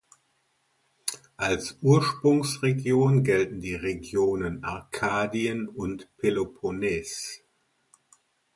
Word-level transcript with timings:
Als 1.37 1.77
Ursprungsregion 1.83 3.23
gelten 3.23 3.61
die 3.61 3.75
Regionen 3.75 4.63
Arkadien 4.63 5.67
und 5.67 6.07
Peloponnes. 6.17 7.43